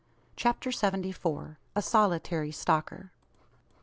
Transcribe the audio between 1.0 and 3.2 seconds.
FOUR. A SOLITARY STALKER.